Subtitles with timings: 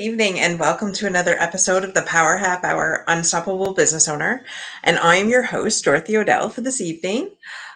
[0.00, 4.46] Evening and welcome to another episode of the Power Half Hour Unstoppable Business Owner.
[4.82, 7.30] And I'm your host, Dorothy Odell, for this evening.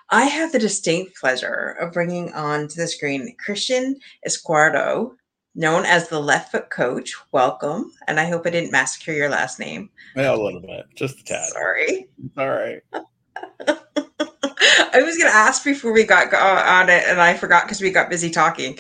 [0.08, 5.16] I have the distinct pleasure of bringing on to the screen Christian Esquardo,
[5.54, 7.14] known as the Left Foot Coach.
[7.32, 7.92] Welcome.
[8.08, 9.90] And I hope I didn't massacre your last name.
[10.16, 11.50] Yeah, a little bit, just a tad.
[11.50, 12.08] Sorry.
[12.38, 12.80] All right.
[14.94, 17.90] I was going to ask before we got on it, and I forgot because we
[17.90, 18.78] got busy talking.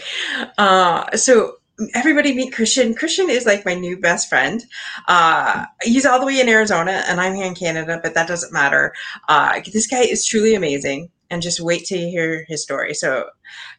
[0.56, 1.56] Uh, so,
[1.94, 2.94] everybody meet Christian.
[2.94, 4.64] Christian is like my new best friend.
[5.08, 8.52] Uh, he's all the way in Arizona, and I'm here in Canada, but that doesn't
[8.52, 8.94] matter.
[9.28, 12.94] Uh, this guy is truly amazing, and just wait till you hear his story.
[12.94, 13.28] So,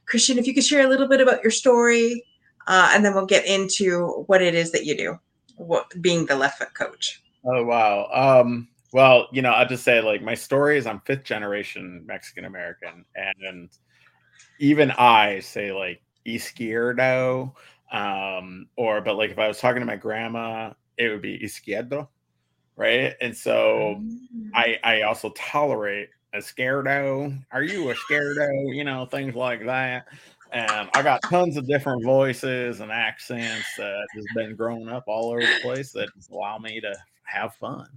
[0.05, 2.23] Christian, if you could share a little bit about your story,
[2.67, 5.19] uh, and then we'll get into what it is that you do,
[5.57, 7.21] what being the left foot coach.
[7.45, 8.09] Oh wow.
[8.11, 12.45] Um, well, you know, I'll just say like my story is I'm fifth generation Mexican
[12.45, 13.69] American, and
[14.59, 17.53] even I say like izquierdo
[17.91, 22.07] um, or but like if I was talking to my grandma, it would be izquierdo,
[22.75, 23.13] right?
[23.21, 24.49] And so mm.
[24.53, 27.33] I I also tolerate a scardo.
[27.51, 28.47] Are you a scardo?
[28.71, 30.07] You know, things like that.
[30.51, 35.31] And I got tons of different voices and accents that has been growing up all
[35.31, 37.87] over the place that allow me to have fun.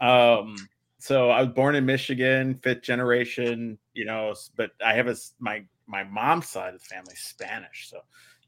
[0.00, 0.56] Um,
[0.98, 5.64] so I was born in Michigan, fifth generation, you know, but I have a my
[5.86, 8.00] my mom's side of the family Spanish, so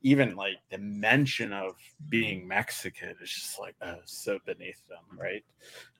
[0.03, 1.75] even like the mention of
[2.09, 5.45] being Mexican is just like oh, so beneath them, right?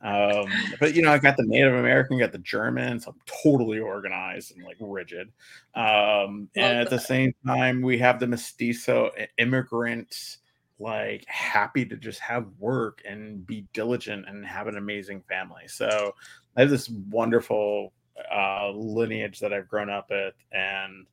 [0.01, 3.81] Um, but you know, I've got the Native American, got the German, so I'm totally
[3.81, 5.29] organized and like rigid.
[5.75, 10.39] Um, and at the same time, we have the mestizo immigrant,
[10.79, 15.67] like happy to just have work and be diligent and have an amazing family.
[15.67, 16.15] So
[16.57, 17.93] I have this wonderful
[18.33, 21.07] uh, lineage that I've grown up with, and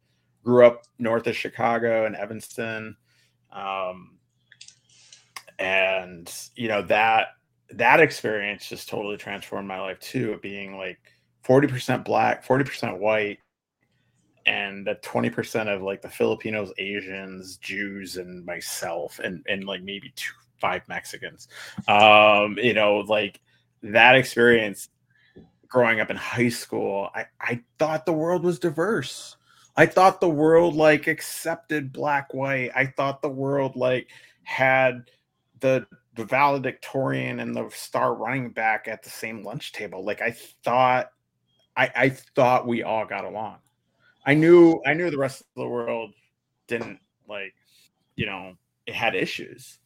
[0.46, 2.96] grew up north of Chicago in Evanston.
[3.52, 4.16] Um,
[5.60, 7.28] and you know that
[7.72, 11.00] that experience just totally transformed my life too being like
[11.46, 13.40] 40% black 40% white
[14.46, 20.12] and the 20% of like the filipinos asians jews and myself and and like maybe
[20.16, 21.48] two five mexicans
[21.88, 23.40] um you know like
[23.82, 24.90] that experience
[25.68, 29.38] growing up in high school i i thought the world was diverse
[29.78, 32.72] I thought the world like accepted black white.
[32.76, 34.10] I thought the world like
[34.44, 35.10] had
[35.60, 40.04] the the valedictorian and the star running back at the same lunch table.
[40.04, 40.32] Like I
[40.64, 41.10] thought
[41.76, 43.58] I, I thought we all got along.
[44.26, 46.14] I knew I knew the rest of the world
[46.68, 47.54] didn't like,
[48.16, 48.54] you know,
[48.86, 49.80] it had issues.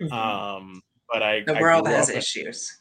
[0.00, 0.12] Mm-hmm.
[0.12, 2.80] Um, but I the world I has issues.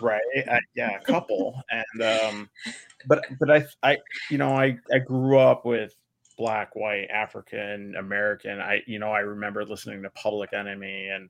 [0.00, 0.20] Right?
[0.36, 1.62] I, yeah, a couple.
[1.70, 2.50] And um,
[3.06, 3.98] but but I I
[4.30, 5.94] you know I I grew up with
[6.38, 8.60] black, white, African, American.
[8.60, 11.28] I you know I remember listening to Public Enemy and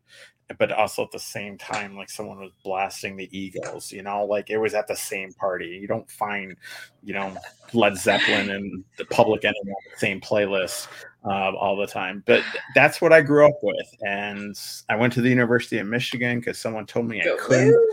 [0.59, 4.51] but also at the same time like someone was blasting the Eagles, you know, like
[4.51, 5.79] it was at the same party.
[5.81, 6.57] You don't find,
[7.03, 7.35] you know,
[7.73, 10.89] Led Zeppelin and the Public Enemy on the same playlist
[11.25, 12.23] uh, all the time.
[12.27, 12.43] But
[12.75, 16.59] that's what I grew up with, and I went to the University of Michigan because
[16.59, 17.89] someone told me Go I couldn't.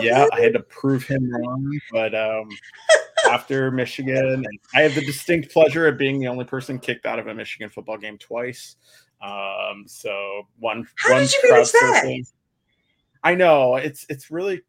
[0.00, 2.48] Yeah, I had to prove him wrong, but um,
[3.28, 7.18] after Michigan, and I have the distinct pleasure of being the only person kicked out
[7.18, 8.76] of a Michigan football game twice.
[9.20, 12.24] Um, so one How one did you manage that?
[13.24, 14.62] I know it's it's really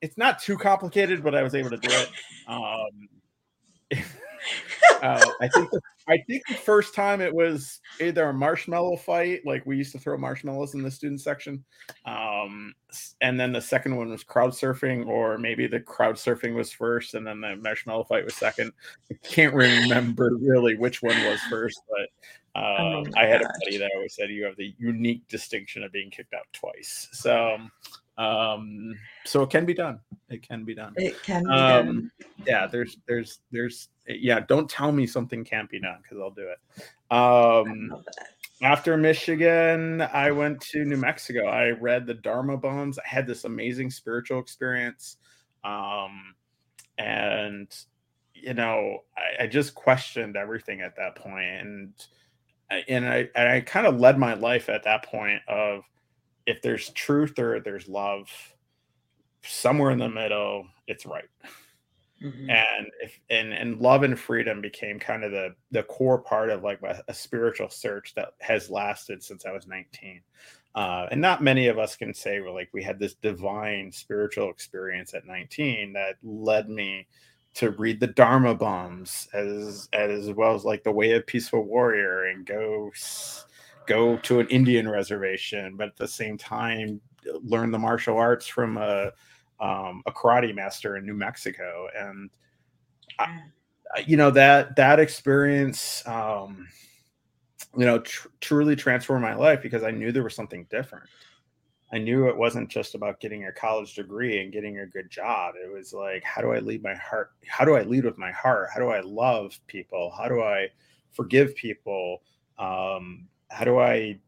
[0.00, 2.10] it's not too complicated, but I was able to do it.
[2.46, 3.08] Um,
[5.02, 9.40] uh, I think the, I think the first time it was either a marshmallow fight,
[9.44, 11.64] like we used to throw marshmallows in the student section,
[12.04, 12.74] um,
[13.20, 17.14] and then the second one was crowd surfing, or maybe the crowd surfing was first,
[17.14, 18.72] and then the marshmallow fight was second.
[19.10, 22.08] I can't remember really which one was first, but
[22.56, 25.92] oh um, I had a buddy that always said you have the unique distinction of
[25.92, 27.08] being kicked out twice.
[27.12, 27.58] So
[28.16, 28.94] um
[29.24, 29.98] so it can be done.
[30.28, 30.92] It can be done.
[30.96, 32.10] It can be um done.
[32.46, 36.48] yeah there's there's there's yeah don't tell me something can't be done because i'll do
[36.48, 37.14] it.
[37.14, 37.94] Um
[38.62, 41.46] after michigan i went to new mexico.
[41.46, 45.16] I read the dharma bums i had this amazing spiritual experience.
[45.64, 46.34] Um
[46.98, 47.74] and
[48.34, 51.44] you know i, I just questioned everything at that point.
[51.60, 51.92] And
[52.88, 55.82] and i and i kind of led my life at that point of
[56.46, 58.30] if there's truth or there's love,
[59.42, 61.28] somewhere in the middle, it's right.
[62.22, 62.48] Mm-hmm.
[62.48, 66.62] And if and and love and freedom became kind of the the core part of
[66.62, 70.20] like a, a spiritual search that has lasted since I was 19.
[70.74, 74.50] Uh, and not many of us can say we're like we had this divine spiritual
[74.50, 77.06] experience at 19 that led me
[77.54, 82.26] to read the Dharma Bums as as well as like the Way of Peaceful Warrior
[82.26, 82.90] and go
[83.86, 87.00] go to an Indian reservation, but at the same time
[87.42, 89.10] learn the martial arts from a
[89.60, 92.30] um, a karate master in New Mexico, and
[93.18, 93.40] I,
[94.06, 96.68] you know that that experience, um,
[97.76, 101.08] you know, tr- truly transformed my life because I knew there was something different.
[101.92, 105.54] I knew it wasn't just about getting a college degree and getting a good job.
[105.62, 107.30] It was like, how do I lead my heart?
[107.46, 108.70] How do I lead with my heart?
[108.74, 110.10] How do I love people?
[110.10, 110.68] How do I
[111.12, 112.22] forgive people?
[112.58, 114.18] Um, how do I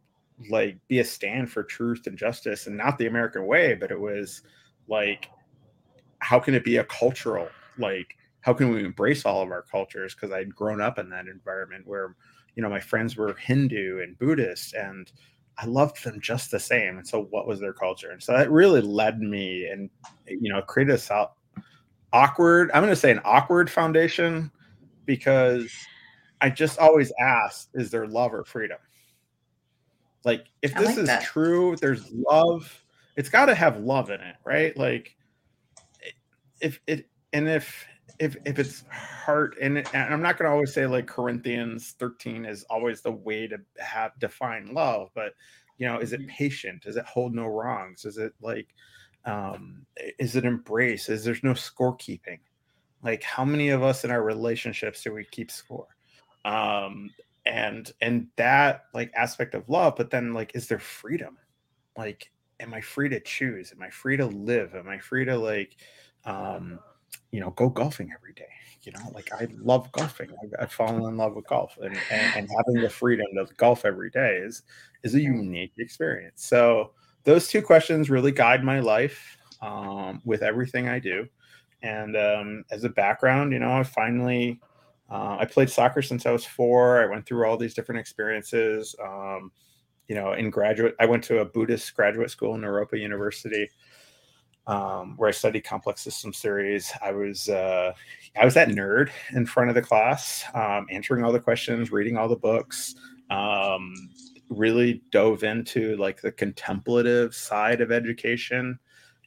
[0.51, 4.01] like be a stand for truth and justice and not the American way, but it
[4.01, 4.43] was
[4.89, 5.31] like,
[6.21, 10.15] how can it be a cultural like how can we embrace all of our cultures?
[10.15, 12.15] Because I'd grown up in that environment where,
[12.55, 15.11] you know, my friends were Hindu and Buddhist and
[15.59, 16.99] I loved them just the same.
[16.99, 18.11] And so what was their culture?
[18.11, 19.91] And so that really led me and,
[20.29, 21.29] you know, created a
[22.13, 24.53] awkward, I'm going to say an awkward foundation
[25.07, 25.73] because
[26.41, 28.79] I just always asked, is there love or freedom?
[30.27, 31.23] Like, if this like is that.
[31.23, 32.85] true, there's love,
[33.15, 34.77] it's got to have love in it, right?
[34.77, 35.17] Like,
[36.61, 37.87] if it, and if,
[38.19, 42.45] if if it's heart and, and I'm not going to always say like Corinthians 13
[42.45, 45.35] is always the way to have define love, but
[45.79, 46.31] you know, is it mm-hmm.
[46.31, 46.83] patient?
[46.83, 48.05] Does it hold no wrongs?
[48.05, 48.69] Is it like
[49.27, 49.87] um
[50.19, 51.09] is it embrace?
[51.09, 52.41] Is there's no scorekeeping?
[53.03, 55.89] Like how many of us in our relationships do we keep score?
[56.45, 57.11] Um
[57.47, 61.39] and and that like aspect of love, but then like is there freedom?
[61.97, 63.73] Like am I free to choose?
[63.73, 64.75] Am I free to live?
[64.75, 65.77] Am I free to like
[66.25, 66.81] um
[67.31, 68.45] you know, go golfing every day.
[68.83, 70.31] You know, like I love golfing.
[70.31, 73.85] I, I've fallen in love with golf, and, and, and having the freedom to golf
[73.85, 74.63] every day is
[75.03, 76.47] is a unique experience.
[76.47, 76.93] So
[77.25, 81.27] those two questions really guide my life um, with everything I do.
[81.83, 84.61] And um, as a background, you know, I finally
[85.11, 87.03] uh, I played soccer since I was four.
[87.03, 88.95] I went through all these different experiences.
[89.03, 89.53] Um,
[90.09, 93.69] you know, in graduate, I went to a Buddhist graduate school in Naropa University
[94.67, 96.93] um, where I studied complex system theories.
[97.03, 97.93] I was uh,
[98.41, 102.17] I was that nerd in front of the class, um, answering all the questions, reading
[102.17, 102.95] all the books.
[103.31, 103.95] Um,
[104.49, 108.79] really dove into like the contemplative side of education,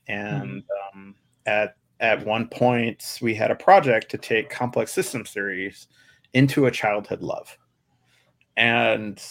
[0.07, 1.11] and mm-hmm.
[1.45, 5.87] at at one point we had a project to take complex systems theories
[6.33, 7.57] into a childhood love,
[8.57, 9.21] and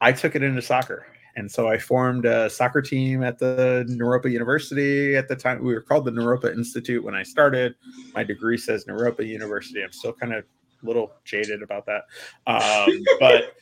[0.00, 1.06] I took it into soccer
[1.36, 5.16] and so I formed a soccer team at the Naropa University.
[5.16, 7.74] At the time, we were called the Naropa Institute when I started.
[8.14, 9.82] My degree says Naropa University.
[9.82, 10.44] I'm still kind of
[10.82, 12.04] little jaded about that,
[12.46, 12.88] um,
[13.18, 13.56] but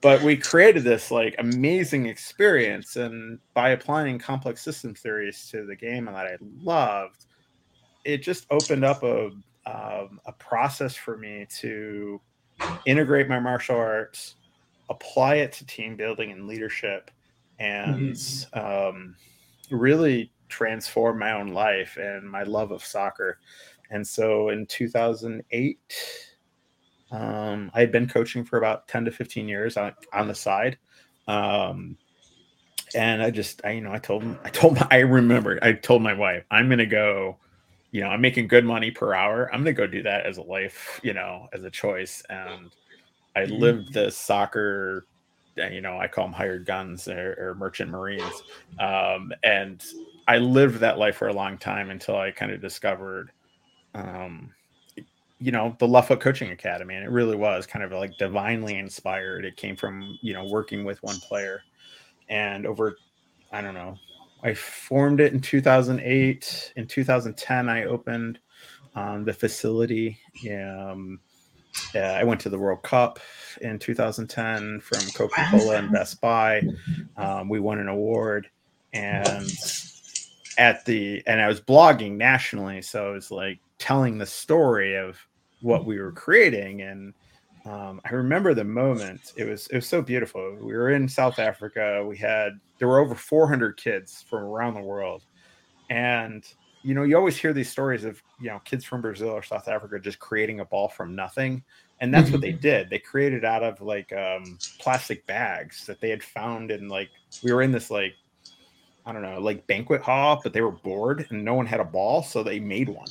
[0.00, 5.76] but we created this like amazing experience, and by applying complex system theories to the
[5.76, 7.26] game that I loved,
[8.04, 9.30] it just opened up a
[9.66, 12.20] um, a process for me to
[12.86, 14.36] integrate my martial arts
[14.90, 17.10] apply it to team building and leadership
[17.58, 18.58] and mm-hmm.
[18.58, 19.16] um,
[19.70, 23.38] really transform my own life and my love of soccer.
[23.90, 25.78] And so in 2008,
[27.10, 30.78] um, I had been coaching for about 10 to 15 years on, on the side.
[31.26, 31.96] Um,
[32.94, 35.72] and I just, I, you know, I told him, I told, my, I remember, I
[35.72, 37.38] told my wife, I'm going to go,
[37.90, 39.48] you know, I'm making good money per hour.
[39.52, 42.22] I'm going to go do that as a life, you know, as a choice.
[42.28, 42.70] And,
[43.38, 43.54] I mm-hmm.
[43.54, 45.06] lived the soccer,
[45.56, 48.42] you know, I call them hired guns or, or merchant marines,
[48.80, 49.84] um, and
[50.26, 53.30] I lived that life for a long time until I kind of discovered,
[53.94, 54.52] um,
[55.40, 59.44] you know, the Left Coaching Academy, and it really was kind of like divinely inspired.
[59.44, 61.62] It came from you know working with one player,
[62.28, 62.96] and over,
[63.52, 63.96] I don't know,
[64.42, 66.72] I formed it in 2008.
[66.76, 68.38] In 2010, I opened
[68.94, 70.18] um, the facility.
[70.50, 71.20] Um,
[71.94, 73.20] uh, I went to the World Cup
[73.60, 76.62] in 2010 from Coca Cola and Best Buy.
[77.16, 78.48] Um, we won an award,
[78.92, 79.52] and
[80.58, 85.18] at the and I was blogging nationally, so it was like telling the story of
[85.60, 87.14] what we were creating, and
[87.64, 89.32] um, I remember the moment.
[89.36, 90.56] It was it was so beautiful.
[90.60, 92.04] We were in South Africa.
[92.06, 95.24] We had there were over 400 kids from around the world,
[95.90, 96.44] and
[96.82, 99.68] you know, you always hear these stories of, you know, kids from Brazil or South
[99.68, 101.62] Africa just creating a ball from nothing.
[102.00, 102.60] And that's what they mm-hmm.
[102.60, 102.90] did.
[102.90, 107.10] They created out of like um, plastic bags that they had found in like,
[107.42, 108.14] we were in this like,
[109.04, 111.84] I don't know, like banquet hall, but they were bored and no one had a
[111.84, 112.22] ball.
[112.22, 113.08] So they made one.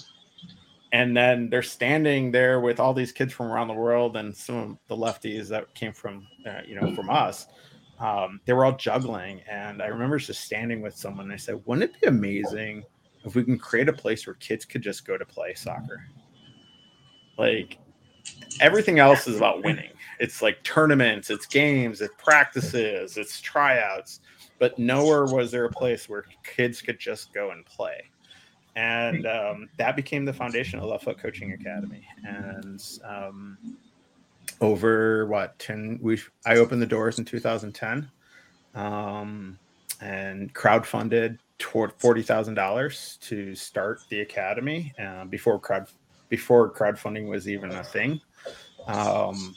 [0.91, 4.55] And then they're standing there with all these kids from around the world and some
[4.55, 7.47] of the lefties that came from, uh, you know, from us.
[7.99, 9.41] Um, they were all juggling.
[9.49, 12.83] And I remember just standing with someone and I said, wouldn't it be amazing?
[13.25, 16.07] if we can create a place where kids could just go to play soccer
[17.37, 17.77] like
[18.59, 19.91] everything else is about winning.
[20.19, 24.21] It's like tournaments, it's games, it's practices, it's tryouts,
[24.59, 28.09] but nowhere was there a place where kids could just go and play.
[28.77, 32.07] And um, that became the foundation of Left Foot Coaching Academy.
[32.23, 33.57] And um,
[34.61, 38.07] over what 10 we I opened the doors in 2010
[38.75, 39.57] um,
[39.99, 45.87] and crowdfunded toward forty thousand dollars to start the academy uh, before crowd
[46.29, 48.21] before crowdfunding was even a thing,
[48.85, 49.55] um,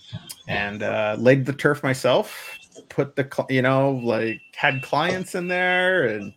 [0.49, 2.57] and uh, laid the turf myself.
[2.89, 6.33] Put the you know like had clients in there, and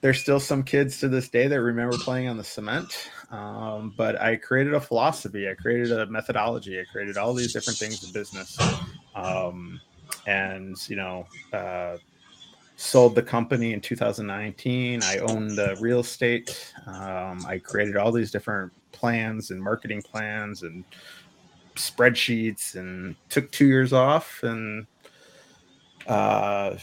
[0.00, 3.10] there's still some kids to this day that remember playing on the cement.
[3.30, 7.78] Um, but I created a philosophy, I created a methodology, I created all these different
[7.78, 8.58] things in business,
[9.14, 9.80] um,
[10.26, 11.26] and you know.
[11.52, 11.96] Uh,
[12.76, 15.02] sold the company in 2019.
[15.02, 16.74] I owned the real estate.
[16.86, 20.84] Um, I created all these different plans and marketing plans and
[21.74, 24.86] spreadsheets and took two years off and
[26.06, 26.76] uh,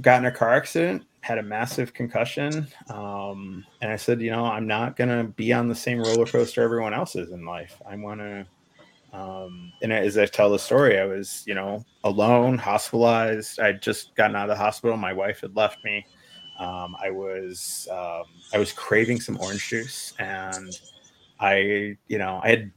[0.00, 2.66] got in a car accident, had a massive concussion.
[2.90, 6.26] Um, and I said, you know, I'm not going to be on the same roller
[6.26, 7.80] coaster everyone else is in life.
[7.88, 8.46] I want to
[9.14, 13.60] um, and as I tell the story, I was, you know, alone, hospitalized.
[13.60, 14.96] I'd just gotten out of the hospital.
[14.96, 16.04] My wife had left me.
[16.58, 20.68] Um, I was, um, I was craving some orange juice, and
[21.38, 22.72] I, you know, I had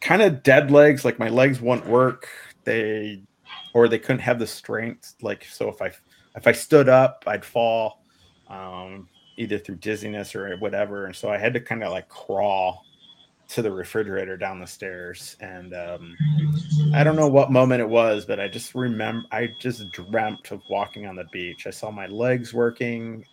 [0.00, 1.04] kind of dead legs.
[1.04, 2.28] Like my legs wouldn't work.
[2.64, 3.22] They,
[3.72, 5.14] or they couldn't have the strength.
[5.22, 5.92] Like so, if I,
[6.36, 8.02] if I stood up, I'd fall,
[8.48, 11.06] um, either through dizziness or whatever.
[11.06, 12.84] And so I had to kind of like crawl
[13.48, 15.36] to the refrigerator down the stairs.
[15.40, 16.16] And um,
[16.94, 20.62] i don't know what moment it was but i just remember i just dreamt of
[20.68, 21.66] walking on the beach.
[21.66, 23.24] I saw my legs working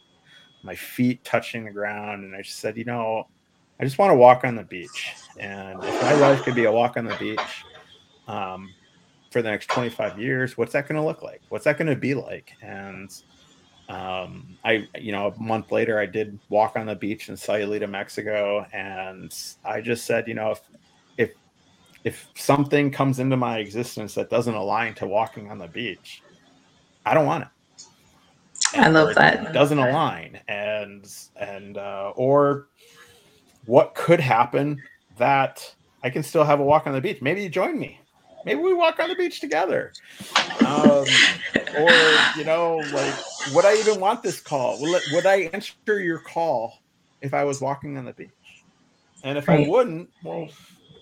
[0.64, 3.28] my feet touching the ground and i just said you know
[3.80, 5.14] i just want to walk on the beach.
[5.40, 7.66] And if my life could be a walk on the beach
[8.28, 8.74] um,
[9.32, 11.96] for the next 25 years what's that going to look like what's that going to
[11.96, 13.12] be like and
[13.90, 17.90] um, I, you know, a month later, I did walk on the beach in Sayulita,
[17.90, 20.62] Mexico, and I just said, you know, if
[21.18, 21.32] if
[22.04, 26.22] if something comes into my existence that doesn't align to walking on the beach,
[27.04, 27.50] I don't want it.
[28.76, 29.44] And I love that.
[29.48, 32.68] It doesn't align, and and uh, or
[33.66, 34.84] what could happen
[35.18, 37.24] that I can still have a walk on the beach.
[37.24, 38.00] Maybe you join me.
[38.46, 39.94] Maybe we walk on the beach together.
[40.66, 41.06] Um,
[41.78, 41.92] or
[42.38, 43.16] you know, like,
[43.54, 44.80] would I even want this call?
[44.82, 46.80] Would, would I answer your call
[47.22, 48.30] if I was walking on the beach?
[49.24, 49.68] And if right.
[49.68, 50.50] I wouldn't, well,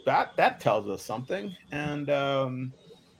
[0.05, 1.55] that that tells us something.
[1.71, 2.73] And um,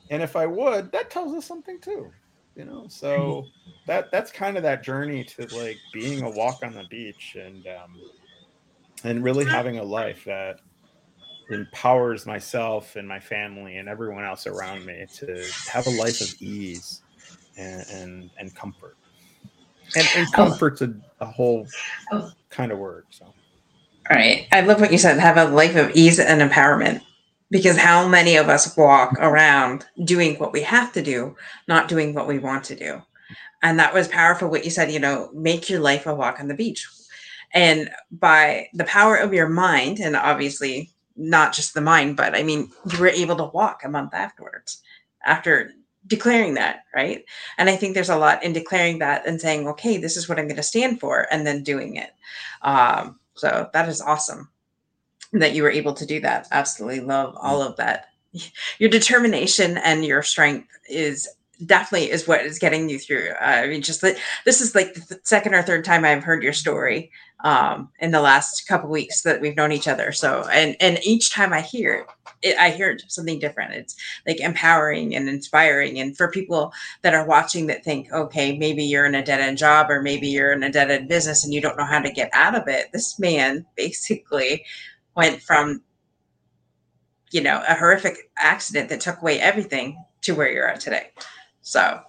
[0.09, 2.11] and if I would, that tells us something too.
[2.55, 3.45] You know, so
[3.85, 7.65] that that's kind of that journey to like being a walk on the beach and
[7.67, 8.01] um,
[9.03, 10.59] and really having a life that
[11.49, 16.33] empowers myself and my family and everyone else around me to have a life of
[16.41, 17.01] ease
[17.57, 18.97] and and, and comfort.
[19.95, 20.35] And, and oh.
[20.35, 21.67] comfort's a, a whole
[22.11, 22.31] oh.
[22.49, 23.05] kind of word.
[23.09, 23.33] So, all
[24.09, 25.17] right, I love what you said.
[25.19, 27.01] Have a life of ease and empowerment.
[27.49, 31.33] Because how many of us walk around doing what we have to do,
[31.69, 33.01] not doing what we want to do?
[33.63, 34.49] And that was powerful.
[34.49, 36.85] What you said, you know, make your life a walk on the beach.
[37.53, 42.43] And by the power of your mind, and obviously not just the mind, but I
[42.43, 44.81] mean, you were able to walk a month afterwards
[45.25, 45.71] after
[46.05, 47.25] declaring that, right?
[47.57, 50.39] And I think there's a lot in declaring that and saying, okay, this is what
[50.39, 52.11] I'm going to stand for, and then doing it.
[52.61, 54.49] Um, so that is awesome
[55.33, 56.47] that you were able to do that.
[56.51, 58.05] Absolutely love all of that.
[58.79, 61.27] Your determination and your strength is
[61.65, 63.31] definitely is what is getting you through.
[63.41, 66.43] Uh, I mean, just that this is like the second or third time I've heard
[66.43, 67.11] your story
[67.43, 70.11] um, in the last couple weeks that we've known each other.
[70.11, 72.05] So, and and each time I hear
[72.43, 73.73] it, I hear something different.
[73.73, 73.95] It's
[74.27, 75.99] like empowering and inspiring.
[75.99, 79.57] And for people that are watching that think, okay, maybe you're in a dead end
[79.57, 82.11] job or maybe you're in a dead end business and you don't know how to
[82.11, 82.87] get out of it.
[82.93, 84.65] This man basically
[85.15, 85.81] went from
[87.31, 91.09] you know a horrific accident that took away everything to where you're at today
[91.67, 91.99] so,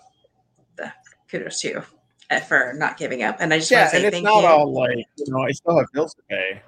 [0.76, 0.92] the,
[1.28, 1.82] kudos to you
[2.30, 3.38] uh, for not giving up.
[3.40, 4.46] And I just yeah, want to say and it's not you.
[4.46, 6.62] all like you know I still have bills to pay,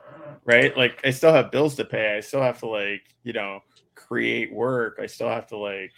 [0.44, 0.76] right?
[0.76, 2.16] Like I still have bills to pay.
[2.16, 3.60] I still have to like you know
[3.94, 4.98] create work.
[5.00, 5.92] I still have to like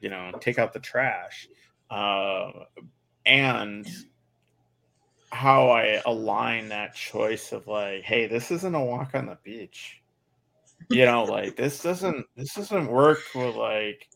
[0.00, 1.46] you know take out the trash,
[1.90, 2.52] uh,
[3.26, 3.86] and
[5.30, 10.00] how I align that choice of like, hey, this isn't a walk on the beach.
[10.88, 14.08] You know, like this doesn't this doesn't work with like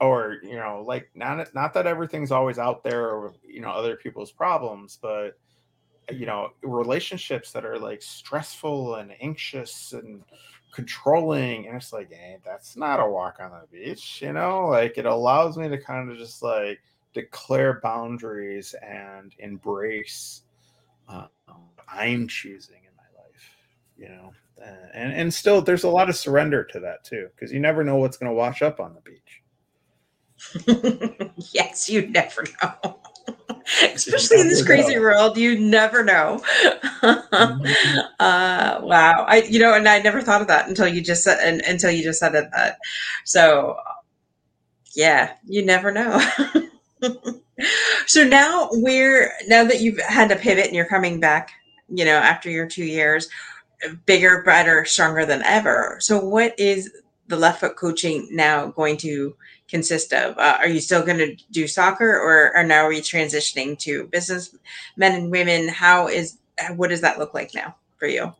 [0.00, 3.96] or you know like not not that everything's always out there or you know other
[3.96, 5.38] people's problems but
[6.10, 10.22] you know relationships that are like stressful and anxious and
[10.72, 14.68] controlling and it's like hey that's not a walk on the beach you know?
[14.68, 16.80] Like it allows me to kind of just like
[17.12, 20.42] declare boundaries and embrace
[21.08, 21.26] uh,
[21.88, 23.56] i'm choosing in my life
[23.98, 24.32] you know?
[24.94, 27.96] And and still there's a lot of surrender to that too because you never know
[27.96, 29.41] what's going to wash up on the beach
[31.52, 32.98] yes you never know
[33.94, 35.00] especially in this crazy know.
[35.00, 36.40] world you never know
[37.02, 37.98] mm-hmm.
[38.20, 41.38] uh, wow i you know and i never thought of that until you just said
[41.42, 42.78] and, until you just said that
[43.24, 43.76] so
[44.94, 46.20] yeah you never know
[48.06, 51.52] so now we're now that you've had to pivot and you're coming back
[51.88, 53.28] you know after your two years
[54.06, 56.90] bigger better stronger than ever so what is
[57.28, 59.34] the left foot coaching now going to
[59.72, 60.36] consist of?
[60.38, 64.54] Uh, are you still going to do soccer, or are now you transitioning to business
[64.96, 65.66] men and women?
[65.66, 66.38] How is
[66.76, 68.32] what does that look like now for you?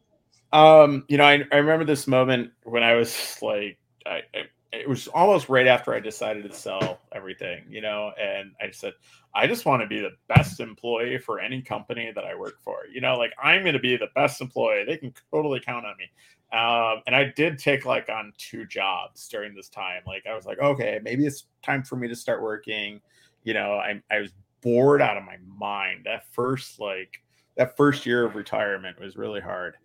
[0.52, 4.88] Um, you know, I, I remember this moment when I was like, I, I, it
[4.88, 8.92] was almost right after I decided to sell everything, you know, and I said,
[9.34, 12.80] I just want to be the best employee for any company that I work for.
[12.92, 14.84] You know, like I'm going to be the best employee.
[14.86, 16.10] They can totally count on me.
[16.52, 20.02] Um, and I did take like on two jobs during this time.
[20.06, 23.00] Like I was like, okay, maybe it's time for me to start working.
[23.42, 26.02] You know, I, I was bored out of my mind.
[26.04, 27.22] That first like
[27.56, 29.76] that first year of retirement was really hard.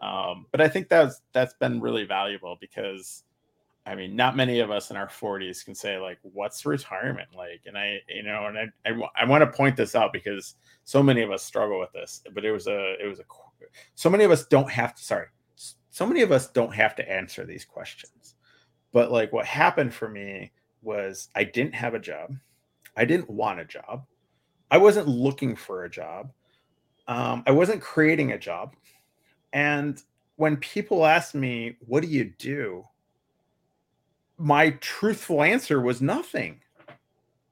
[0.00, 3.22] Um, but I think that's that's been really valuable because
[3.86, 7.62] I mean, not many of us in our 40s can say like, "What's retirement like?"
[7.66, 11.04] And I, you know, and I, I, I want to point this out because so
[11.04, 12.20] many of us struggle with this.
[12.34, 13.24] But it was a, it was a,
[13.94, 15.02] so many of us don't have to.
[15.04, 15.26] Sorry,
[15.96, 18.34] so many of us don't have to answer these questions.
[18.92, 22.36] But like what happened for me was I didn't have a job.
[22.98, 24.04] I didn't want a job.
[24.70, 26.32] I wasn't looking for a job.
[27.08, 28.76] Um, I wasn't creating a job.
[29.54, 30.02] And
[30.36, 32.84] when people ask me, What do you do?
[34.36, 36.60] My truthful answer was nothing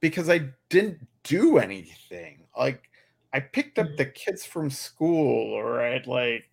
[0.00, 2.40] because I didn't do anything.
[2.54, 2.90] Like,
[3.33, 3.96] I picked up mm.
[3.96, 6.50] the kids from school or I'd like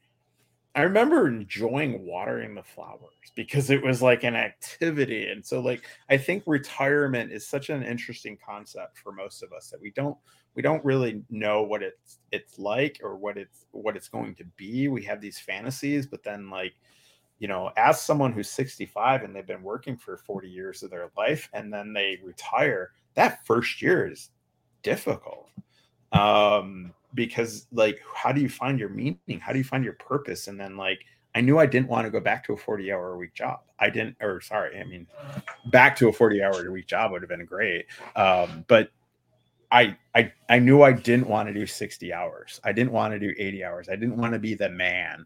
[0.73, 5.27] I remember enjoying watering the flowers because it was like an activity.
[5.27, 9.69] And so like I think retirement is such an interesting concept for most of us
[9.69, 10.17] that we don't
[10.55, 14.45] we don't really know what it's it's like or what it's what it's going to
[14.55, 14.87] be.
[14.87, 16.73] We have these fantasies, but then like
[17.39, 21.09] you know, as someone who's 65 and they've been working for 40 years of their
[21.17, 24.29] life and then they retire, that first year is
[24.83, 25.49] difficult.
[26.13, 30.47] Um because like how do you find your meaning how do you find your purpose
[30.47, 30.99] and then like
[31.35, 33.59] i knew i didn't want to go back to a 40 hour a week job
[33.79, 35.07] i didn't or sorry i mean
[35.71, 38.91] back to a 40 hour a week job would have been great um, but
[39.71, 42.59] I, I I knew I didn't want to do 60 hours.
[42.63, 43.89] I didn't want to do 80 hours.
[43.89, 45.25] I didn't want to be the man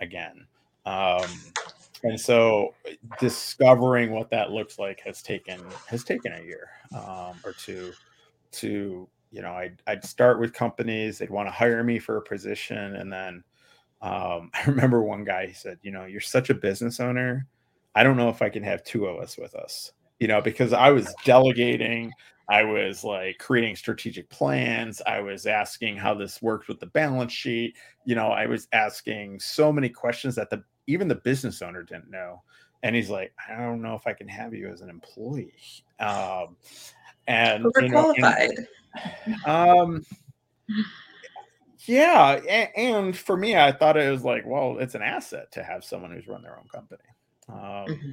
[0.00, 0.46] again.
[0.86, 1.28] Um,
[2.02, 2.74] and so
[3.20, 7.92] discovering what that looks like has taken has taken a year um, or two
[8.52, 12.22] to you know, I'd, I'd start with companies, they'd want to hire me for a
[12.22, 12.96] position.
[12.96, 13.42] And then
[14.02, 17.46] um, I remember one guy, he said, you know, you're such a business owner.
[17.94, 20.72] I don't know if I can have two of us with us, you know, because
[20.72, 22.12] I was delegating,
[22.48, 27.32] I was like creating strategic plans, I was asking how this worked with the balance
[27.32, 27.76] sheet.
[28.04, 32.10] You know, I was asking so many questions that the even the business owner didn't
[32.10, 32.42] know.
[32.82, 35.54] And he's like, I don't know if I can have you as an employee.
[36.00, 36.56] Um,
[37.28, 38.16] and overqualified.
[38.16, 38.66] You know, and,
[39.46, 40.04] um,
[41.86, 45.62] yeah, and, and, for me, I thought it was like, well, it's an asset to
[45.62, 47.02] have someone who's run their own company.
[47.48, 48.10] Um, mm-hmm.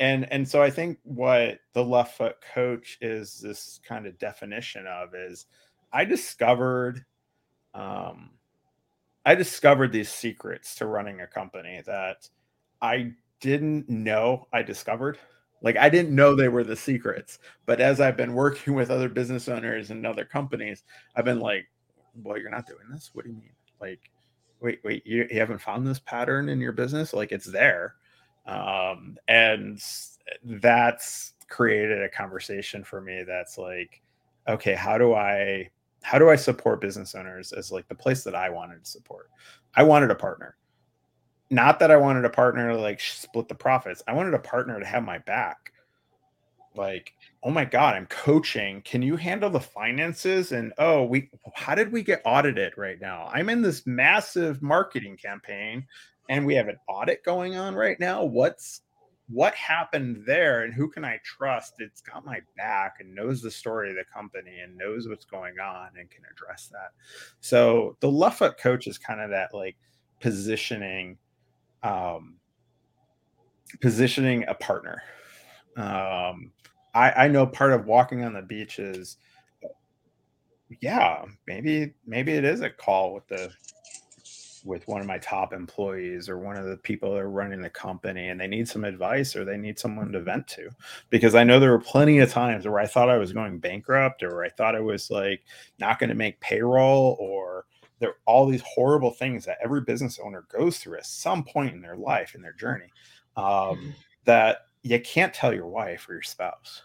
[0.00, 4.86] And and so I think what the left foot coach is this kind of definition
[4.86, 5.46] of is
[5.92, 7.04] I discovered
[7.74, 8.30] um,
[9.24, 12.28] I discovered these secrets to running a company that
[12.80, 15.18] I didn't know I discovered.
[15.62, 19.08] Like I didn't know they were the secrets, but as I've been working with other
[19.08, 20.84] business owners and other companies,
[21.16, 21.66] I've been like,
[22.22, 23.10] "Well, you're not doing this.
[23.12, 23.52] What do you mean?
[23.80, 24.10] Like,
[24.60, 27.12] wait, wait, you, you haven't found this pattern in your business?
[27.12, 27.94] Like it's there."
[28.46, 29.80] Um, and
[30.44, 34.00] that's created a conversation for me that's like,
[34.48, 35.70] okay, how do I
[36.02, 39.30] how do I support business owners as like the place that I wanted to support?
[39.76, 40.56] I wanted a partner
[41.52, 44.02] not that I wanted a partner to like split the profits.
[44.08, 45.70] I wanted a partner to have my back.
[46.74, 47.12] Like,
[47.42, 48.80] oh my God, I'm coaching.
[48.80, 50.52] Can you handle the finances?
[50.52, 53.28] And oh, we how did we get audited right now?
[53.30, 55.86] I'm in this massive marketing campaign
[56.30, 58.24] and we have an audit going on right now.
[58.24, 58.80] What's
[59.28, 61.74] what happened there and who can I trust?
[61.80, 65.60] It's got my back and knows the story of the company and knows what's going
[65.60, 66.92] on and can address that.
[67.40, 69.76] So the foot coach is kind of that like
[70.20, 71.18] positioning
[71.82, 72.36] um,
[73.80, 75.02] positioning a partner.
[75.76, 76.52] Um,
[76.94, 79.16] I, I know part of walking on the beach is,
[80.80, 83.50] yeah, maybe maybe it is a call with the
[84.64, 87.70] with one of my top employees or one of the people that are running the
[87.70, 90.68] company and they need some advice or they need someone to vent to
[91.10, 94.22] because i know there were plenty of times where i thought i was going bankrupt
[94.22, 95.42] or i thought i was like
[95.78, 97.66] not going to make payroll or
[98.02, 101.74] there are all these horrible things that every business owner goes through at some point
[101.74, 102.90] in their life in their journey
[103.36, 103.90] um, mm-hmm.
[104.24, 106.82] that you can't tell your wife or your spouse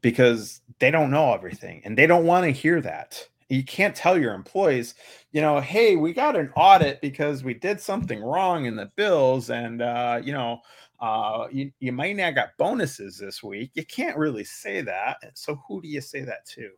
[0.00, 4.18] because they don't know everything and they don't want to hear that you can't tell
[4.18, 4.94] your employees,
[5.32, 9.48] you know, hey, we got an audit because we did something wrong in the bills,
[9.50, 10.60] and uh, you know,
[11.00, 13.70] uh, you, you might not got bonuses this week.
[13.74, 15.18] You can't really say that.
[15.34, 16.70] So who do you say that to?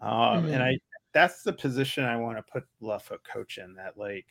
[0.00, 0.48] Um, mm-hmm.
[0.52, 0.78] And I
[1.16, 2.64] that's the position I want to put
[3.02, 3.74] foot coach in.
[3.74, 4.26] That like,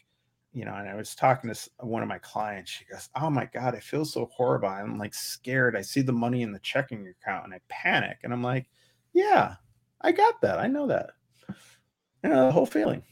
[0.54, 2.70] you know, and I was talking to one of my clients.
[2.70, 4.70] She goes, "Oh my god, I feel so horrible.
[4.70, 5.76] I'm like scared.
[5.76, 8.68] I see the money in the checking account and I panic." And I'm like,
[9.14, 9.56] "Yeah,
[10.02, 10.60] I got that.
[10.60, 11.12] I know that."
[12.24, 13.04] you know, the whole feeling.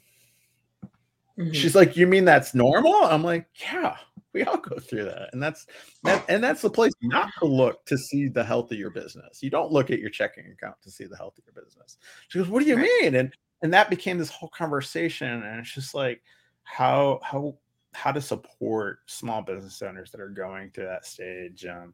[1.37, 1.51] Mm-hmm.
[1.51, 3.97] She's like, "You mean that's normal?" I'm like, "Yeah,
[4.33, 5.65] we all go through that, and that's
[6.03, 9.41] that, and that's the place not to look to see the health of your business.
[9.41, 12.37] You don't look at your checking account to see the health of your business." She
[12.37, 15.95] goes, "What do you mean?" And and that became this whole conversation, and it's just
[15.95, 16.21] like
[16.63, 17.57] how how
[17.93, 21.93] how to support small business owners that are going through that stage, um,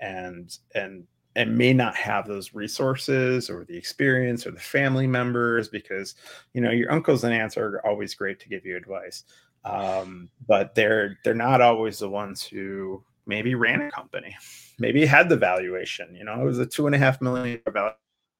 [0.00, 1.04] and and
[1.38, 6.14] and may not have those resources or the experience or the family members because
[6.52, 9.24] you know your uncles and aunts are always great to give you advice
[9.64, 14.34] um, but they're they're not always the ones who maybe ran a company
[14.78, 17.60] maybe had the valuation you know it was a two and a half million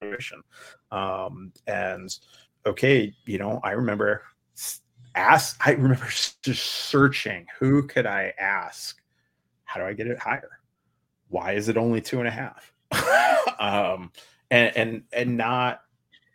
[0.03, 0.43] valuation
[0.91, 2.19] um, and
[2.69, 4.23] okay you know i remember
[5.15, 6.07] ask i remember
[6.43, 9.01] just searching who could i ask
[9.65, 10.61] how do i get it higher
[11.29, 12.73] why is it only two and a half
[13.59, 14.11] um,
[14.51, 15.83] and and and not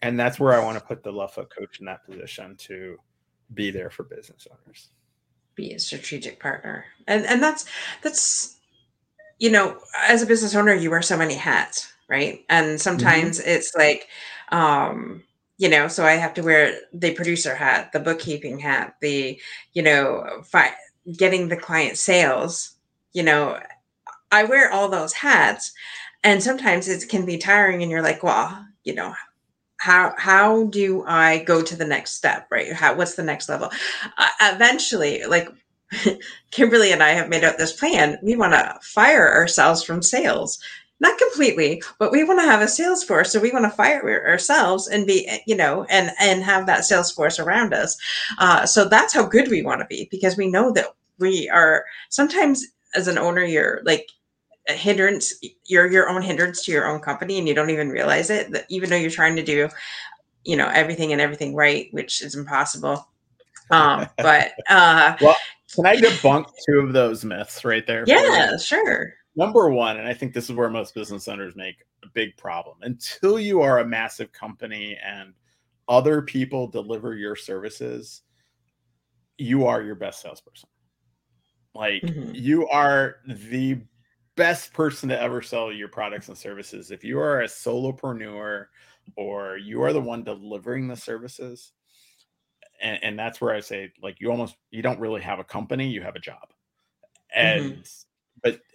[0.03, 2.97] and that's where I want to put the foot coach in that position to
[3.53, 4.89] be there for business owners.
[5.55, 7.65] Be a strategic partner, and and that's
[8.01, 8.59] that's
[9.39, 12.43] you know as a business owner you wear so many hats, right?
[12.49, 13.49] And sometimes mm-hmm.
[13.49, 14.07] it's like.
[14.51, 15.23] um
[15.57, 19.39] you know so i have to wear the producer hat the bookkeeping hat the
[19.73, 20.75] you know fi-
[21.17, 22.75] getting the client sales
[23.13, 23.59] you know
[24.31, 25.73] i wear all those hats
[26.23, 29.13] and sometimes it can be tiring and you're like well you know
[29.83, 32.71] how how do i go to the next step right?
[32.71, 33.69] How what's the next level?
[34.17, 35.49] Uh, eventually like
[36.51, 38.17] kimberly and i have made out this plan.
[38.23, 40.57] We want to fire ourselves from sales
[40.99, 44.27] not completely but we want to have a sales force so we want to fire
[44.27, 47.97] ourselves and be you know and and have that sales force around us.
[48.37, 50.85] Uh, so that's how good we want to be because we know that
[51.19, 54.09] we are sometimes as an owner you're like
[54.69, 55.33] a hindrance
[55.65, 58.65] you're your own hindrance to your own company and you don't even realize it that
[58.69, 59.67] even though you're trying to do
[60.45, 63.07] you know everything and everything right which is impossible.
[63.71, 65.37] Um but uh well
[65.73, 70.13] can i debunk two of those myths right there yeah sure number one and i
[70.13, 73.85] think this is where most business owners make a big problem until you are a
[73.85, 75.33] massive company and
[75.87, 78.21] other people deliver your services
[79.37, 80.69] you are your best salesperson
[81.75, 82.31] like mm-hmm.
[82.33, 83.79] you are the
[84.35, 86.91] best person to ever sell your products and services.
[86.91, 88.65] If you are a solopreneur
[89.15, 91.71] or you are the one delivering the services,
[92.81, 95.87] and, and that's where I say, like, you almost you don't really have a company,
[95.87, 96.53] you have a job.
[97.33, 97.81] And mm-hmm.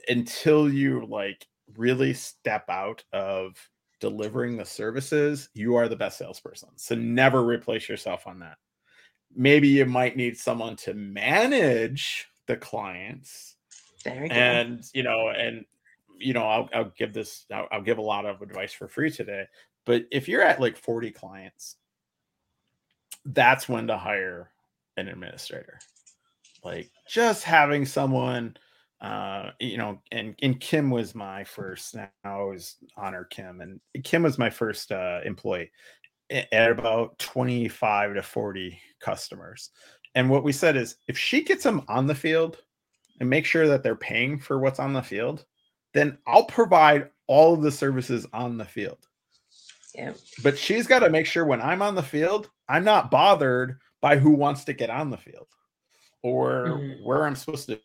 [0.08, 3.56] Until you like really step out of
[4.00, 6.70] delivering the services, you are the best salesperson.
[6.76, 8.56] So never replace yourself on that.
[9.34, 13.56] Maybe you might need someone to manage the clients
[14.06, 15.64] and you know, and
[16.18, 19.10] you know, I'll, I'll give this, I'll, I'll give a lot of advice for free
[19.10, 19.44] today.
[19.84, 21.76] But if you're at like 40 clients,
[23.24, 24.50] that's when to hire
[24.96, 25.78] an administrator.
[26.64, 28.56] Like just having someone,
[29.00, 31.94] uh, you know, and and Kim was my first.
[31.94, 35.70] Now I always honor Kim, and Kim was my first uh, employee
[36.30, 39.70] at about 25 to 40 customers.
[40.14, 42.58] And what we said is, if she gets them on the field,
[43.20, 45.44] and make sure that they're paying for what's on the field,
[45.94, 48.98] then I'll provide all of the services on the field.
[49.94, 50.12] Yeah.
[50.42, 54.16] But she's got to make sure when I'm on the field, I'm not bothered by
[54.16, 55.48] who wants to get on the field
[56.22, 57.04] or mm-hmm.
[57.04, 57.80] where I'm supposed to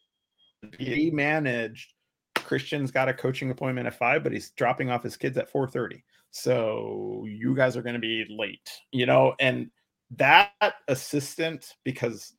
[0.77, 1.93] be managed.
[2.35, 6.03] Christian's got a coaching appointment at five, but he's dropping off his kids at 4:30.
[6.31, 9.69] So you guys are going to be late, you know, and
[10.17, 10.51] that
[10.87, 12.33] assistant, because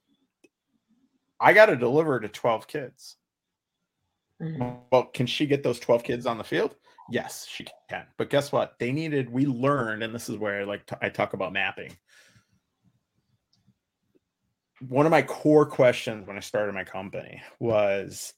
[1.40, 3.16] I got to deliver to 12 kids.
[4.42, 4.78] Mm-hmm.
[4.90, 6.74] Well, can she get those 12 kids on the field?
[7.10, 8.06] Yes, she can.
[8.16, 8.74] But guess what?
[8.78, 11.96] They needed, we learned, and this is where like I talk about mapping.
[14.88, 18.34] One of my core questions when I started my company was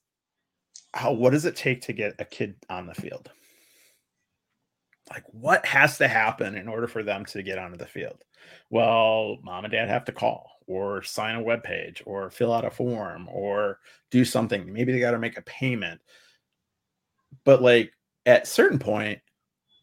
[0.94, 3.30] how what does it take to get a kid on the field?
[5.10, 8.22] Like what has to happen in order for them to get onto the field?
[8.70, 12.64] Well, mom and dad have to call or sign a web page or fill out
[12.64, 13.78] a form or
[14.10, 14.72] do something.
[14.72, 16.00] Maybe they got to make a payment.
[17.44, 17.92] But like
[18.24, 19.20] at certain point,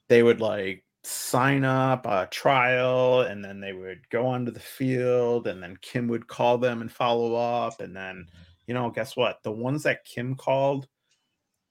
[0.10, 5.48] they would like sign up a trial and then they would go onto the field
[5.48, 7.82] and then Kim would call them and follow up.
[7.82, 8.28] And then,
[8.68, 9.44] you know, guess what?
[9.44, 10.88] The ones that Kim called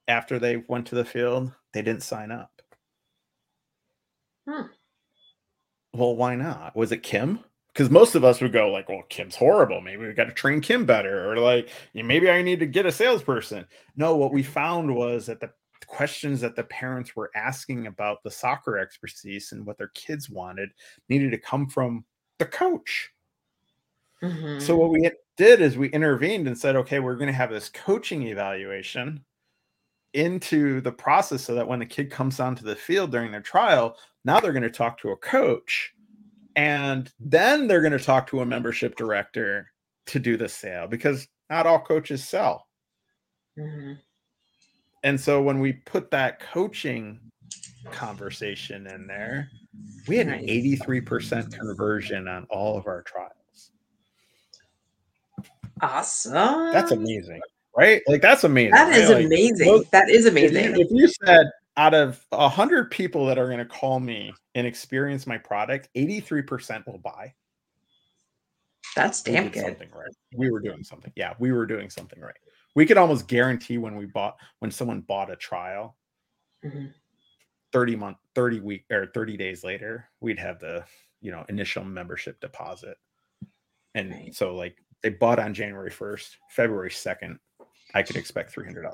[0.09, 2.51] after they went to the field, they didn't sign up.
[4.49, 4.67] Hmm.
[5.95, 6.77] Well, why not?
[6.77, 7.45] Was it Kim?
[7.73, 9.81] because most of us would go like, "Well, Kim's horrible.
[9.81, 12.93] Maybe we got to train Kim better," or like, "Maybe I need to get a
[12.93, 13.67] salesperson."
[13.97, 15.53] No, what we found was that the
[15.87, 20.71] questions that the parents were asking about the soccer expertise and what their kids wanted
[21.09, 22.05] needed to come from
[22.39, 23.11] the coach.
[24.23, 24.61] Mm-hmm.
[24.61, 27.69] So what we did is we intervened and said, "Okay, we're going to have this
[27.69, 29.25] coaching evaluation."
[30.15, 33.97] into the process so that when the kid comes onto the field during their trial,
[34.27, 35.95] now they're going to talk to a coach
[36.57, 39.73] and then they're going to talk to a membership director
[40.07, 42.67] to do the sale because not all coaches sell.
[43.59, 43.95] Mm-hmm.
[45.03, 47.19] And so when we put that coaching
[47.91, 49.51] conversation in there,
[50.07, 53.33] we had an 83% conversion on all of our trials.
[55.81, 56.73] Awesome.
[56.73, 57.41] That's amazing,
[57.77, 58.03] right?
[58.07, 58.73] Like that's amazing.
[58.73, 59.25] That is right?
[59.25, 59.77] amazing.
[59.79, 60.57] Like, that is amazing.
[60.57, 64.33] If you, if you said, out of 100 people that are going to call me
[64.55, 67.33] and experience my product 83% will buy
[68.95, 72.37] that's damn good something right we were doing something yeah we were doing something right
[72.75, 75.97] we could almost guarantee when we bought when someone bought a trial
[76.65, 76.87] mm-hmm.
[77.73, 80.85] 30 month 30 week or 30 days later we'd have the
[81.21, 82.97] you know initial membership deposit
[83.95, 84.35] and right.
[84.35, 87.39] so like they bought on january 1st february 2nd
[87.95, 88.85] i could expect $300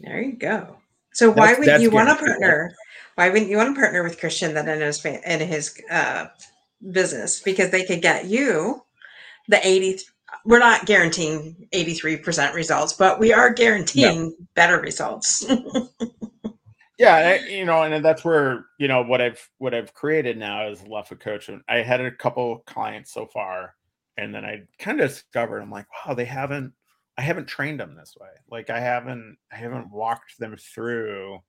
[0.00, 0.78] there you go
[1.12, 2.74] so why would you want to partner?
[3.16, 6.26] Why wouldn't you want to partner with Christian then in his in his uh,
[6.90, 7.40] business?
[7.40, 8.82] Because they could get you
[9.48, 10.00] the eighty.
[10.44, 14.34] We're not guaranteeing eighty three percent results, but we are guaranteeing no.
[14.54, 15.44] better results.
[16.98, 20.86] yeah, you know, and that's where you know what I've what I've created now is
[20.86, 21.48] Left Coach.
[21.48, 23.74] And I had a couple clients so far,
[24.16, 26.72] and then I kind of discovered I'm like, wow, they haven't
[27.18, 28.28] I haven't trained them this way.
[28.50, 31.40] Like I haven't I haven't walked them through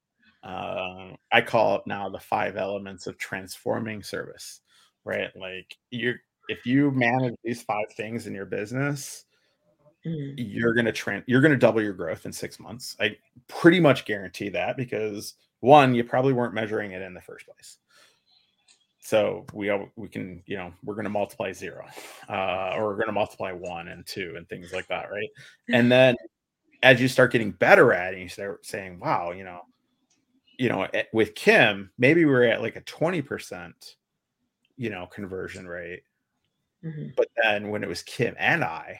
[0.43, 4.59] uh, I call it now the five elements of transforming service,
[5.05, 5.29] right?
[5.35, 6.15] Like you
[6.47, 9.25] if you manage these five things in your business,
[10.05, 10.33] mm.
[10.37, 12.95] you're gonna trans you're gonna double your growth in six months.
[12.99, 17.45] I pretty much guarantee that because one, you probably weren't measuring it in the first
[17.45, 17.77] place.
[18.99, 21.85] So we we can you know we're going to multiply zero,
[22.29, 25.29] uh, or we're going to multiply one and two and things like that, right?
[25.69, 26.15] And then
[26.81, 29.61] as you start getting better at it, you start saying, "Wow, you know,
[30.57, 33.95] you know, with Kim, maybe we are at like a twenty percent,
[34.77, 36.03] you know, conversion rate,
[36.83, 37.07] mm-hmm.
[37.15, 38.99] but then when it was Kim and I,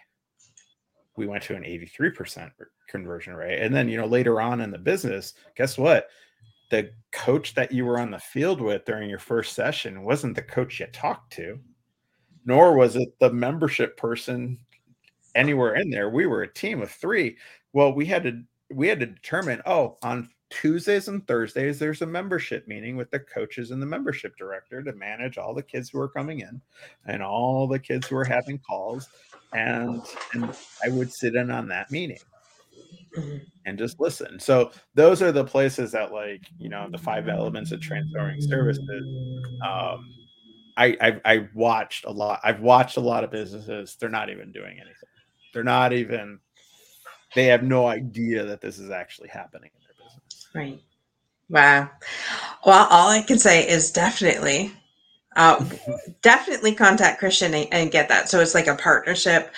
[1.16, 2.52] we went to an eighty three percent
[2.88, 6.08] conversion rate, and then you know later on in the business, guess what?
[6.74, 10.42] the coach that you were on the field with during your first session wasn't the
[10.42, 11.60] coach you talked to,
[12.46, 14.58] nor was it the membership person
[15.36, 16.10] anywhere in there.
[16.10, 17.38] We were a team of three.
[17.74, 18.42] Well, we had to
[18.72, 23.20] we had to determine, oh, on Tuesdays and Thursdays, there's a membership meeting with the
[23.20, 26.62] coaches and the membership director to manage all the kids who are coming in
[27.06, 29.08] and all the kids who are having calls.
[29.54, 30.02] And
[30.34, 32.20] and I would sit in on that meeting.
[33.18, 33.38] Mm-hmm.
[33.68, 34.40] and just listen.
[34.40, 39.06] So those are the places that like, you know, the five elements of transforming services.
[39.64, 40.10] Um,
[40.78, 42.40] I, I've, I've watched a lot.
[42.44, 43.96] I've watched a lot of businesses.
[44.00, 45.10] They're not even doing anything.
[45.54, 46.40] They're not even,
[47.36, 49.83] they have no idea that this is actually happening in their business.
[50.54, 50.82] Right.
[51.50, 51.90] Wow.
[52.66, 54.72] Well, all I can say is definitely,
[55.36, 55.64] uh,
[56.22, 58.30] definitely contact Christian and, and get that.
[58.30, 59.54] So it's like a partnership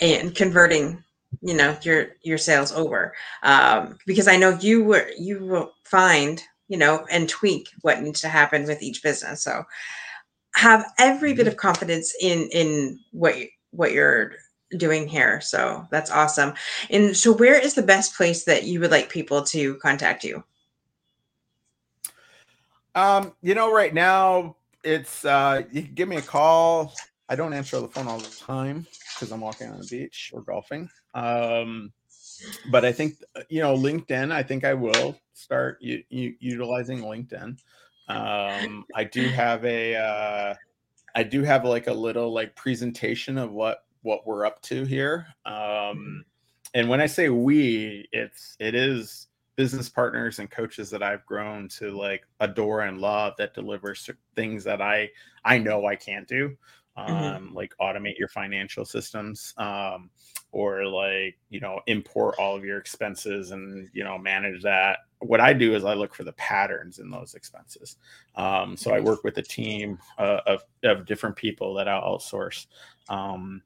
[0.00, 1.02] and converting
[1.42, 6.42] you know your your sales over um, because i know you were you will find
[6.68, 9.62] you know and tweak what needs to happen with each business so
[10.54, 11.50] have every bit mm-hmm.
[11.50, 14.32] of confidence in in what you, what you're
[14.76, 16.52] doing here so that's awesome
[16.90, 20.42] and so where is the best place that you would like people to contact you
[22.94, 24.54] um you know right now
[24.84, 26.94] it's uh you can give me a call
[27.28, 30.42] i don't answer the phone all the time because i'm walking on the beach or
[30.42, 31.92] golfing um,
[32.70, 34.32] but I think uh, you know LinkedIn.
[34.32, 37.58] I think I will start u- u- utilizing LinkedIn.
[38.08, 40.54] Um, I do have a uh,
[41.14, 45.26] I do have like a little like presentation of what what we're up to here.
[45.44, 46.24] Um,
[46.72, 51.68] and when I say we, it's it is business partners and coaches that I've grown
[51.68, 53.94] to like adore and love that deliver
[54.34, 55.10] things that I
[55.44, 56.56] I know I can't do.
[56.96, 57.12] Mm-hmm.
[57.12, 57.54] Um, mm-hmm.
[57.54, 60.10] like automate your financial systems um,
[60.50, 65.40] or like you know import all of your expenses and you know manage that what
[65.40, 67.96] i do is i look for the patterns in those expenses
[68.34, 72.66] um, so i work with a team uh, of, of different people that i outsource
[73.08, 73.62] um,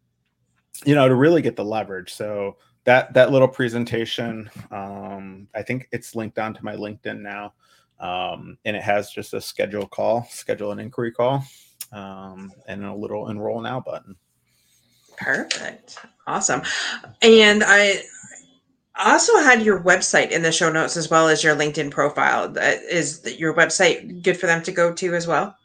[0.85, 2.12] you know to really get the leverage.
[2.12, 7.52] So that that little presentation um, i think it's linked onto my linkedin now
[8.00, 11.44] um, and it has just a schedule call schedule an inquiry call
[11.92, 14.16] um, and a little enroll now button.
[15.16, 15.98] Perfect.
[16.26, 16.62] Awesome.
[17.20, 18.02] And i
[18.98, 22.52] also had your website in the show notes as well as your linkedin profile.
[22.56, 25.56] Is your website good for them to go to as well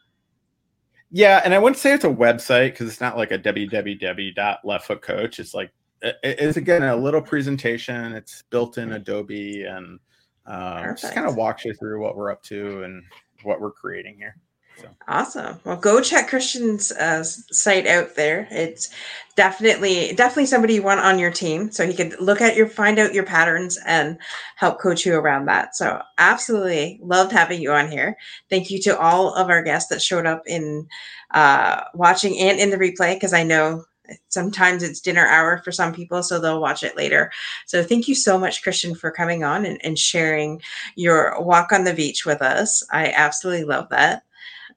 [1.11, 5.53] yeah and i wouldn't say it's a website because it's not like a www.leftfootcoach it's
[5.53, 8.13] like it's again a little presentation.
[8.13, 9.99] It's built in Adobe and
[10.45, 13.03] um, just kind of walks you through what we're up to and
[13.43, 14.37] what we're creating here.
[14.77, 14.89] So.
[15.07, 15.59] Awesome.
[15.63, 18.47] Well, go check Christian's uh, site out there.
[18.51, 18.89] It's
[19.35, 22.99] definitely definitely somebody you want on your team, so he could look at your find
[22.99, 24.17] out your patterns and
[24.55, 25.75] help coach you around that.
[25.75, 28.17] So, absolutely loved having you on here.
[28.49, 30.87] Thank you to all of our guests that showed up in
[31.31, 33.85] uh, watching and in the replay because I know
[34.29, 37.31] sometimes it's dinner hour for some people, so they'll watch it later.
[37.65, 40.61] So thank you so much, Christian, for coming on and, and sharing
[40.95, 42.83] your walk on the beach with us.
[42.91, 44.23] I absolutely love that.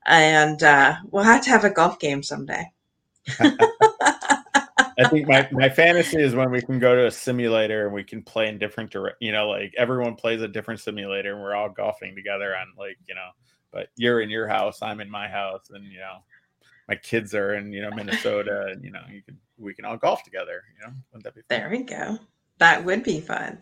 [0.06, 2.72] And uh, we'll have to have a golf game someday.
[3.40, 8.04] I think my, my fantasy is when we can go to a simulator and we
[8.04, 11.54] can play in different direct, you know, like everyone plays a different simulator and we're
[11.54, 13.28] all golfing together on like, you know,
[13.72, 16.18] but you're in your house, I'm in my house, and you know,
[16.88, 19.96] my kids are in you know Minnesota, and you know you can we can all
[19.96, 20.64] golf together.
[20.76, 21.46] You know, wouldn't that be fun?
[21.48, 22.18] There we go.
[22.58, 23.58] That would be fun.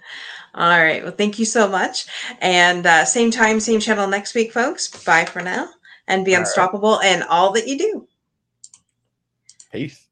[0.54, 1.04] All right.
[1.04, 2.06] Well, thank you so much.
[2.40, 4.88] And uh, same time, same channel next week, folks.
[5.04, 5.68] Bye for now,
[6.08, 7.16] and be all unstoppable right.
[7.18, 8.08] in all that you do.
[9.70, 10.07] Peace.